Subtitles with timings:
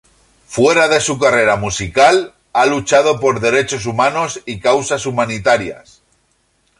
[0.47, 6.01] Fuera de su carrera musical, ha luchado por derechos humanos y causas humanitarias.